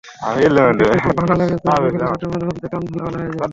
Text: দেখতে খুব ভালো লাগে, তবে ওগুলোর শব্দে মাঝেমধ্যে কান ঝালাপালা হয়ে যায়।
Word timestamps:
দেখতে 0.79 0.97
খুব 1.03 1.15
ভালো 1.19 1.33
লাগে, 1.39 1.55
তবে 1.65 1.87
ওগুলোর 1.87 2.09
শব্দে 2.11 2.27
মাঝেমধ্যে 2.33 2.67
কান 2.71 2.81
ঝালাপালা 2.87 3.17
হয়ে 3.19 3.29
যায়। 3.29 3.49